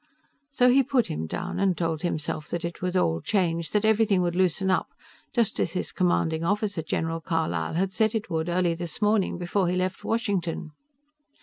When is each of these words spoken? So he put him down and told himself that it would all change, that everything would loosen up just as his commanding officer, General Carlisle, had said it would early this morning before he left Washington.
So 0.49 0.71
he 0.71 0.81
put 0.81 1.05
him 1.11 1.27
down 1.27 1.59
and 1.59 1.77
told 1.77 2.01
himself 2.01 2.47
that 2.47 2.65
it 2.65 2.81
would 2.81 2.97
all 2.97 3.21
change, 3.21 3.69
that 3.69 3.85
everything 3.85 4.23
would 4.23 4.35
loosen 4.35 4.71
up 4.71 4.87
just 5.31 5.59
as 5.59 5.73
his 5.73 5.91
commanding 5.91 6.43
officer, 6.43 6.81
General 6.81 7.21
Carlisle, 7.21 7.73
had 7.75 7.93
said 7.93 8.15
it 8.15 8.27
would 8.27 8.49
early 8.49 8.73
this 8.73 8.99
morning 8.99 9.37
before 9.37 9.67
he 9.69 9.75
left 9.75 10.03
Washington. 10.03 10.71